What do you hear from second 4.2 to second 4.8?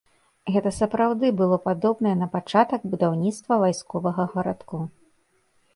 гарадку.